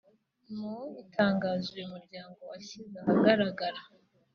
Mu 0.57 0.75
itangazo 1.03 1.67
uyu 1.75 1.87
muryango 1.93 2.39
washyize 2.51 2.95
ahagaragara 3.01 3.81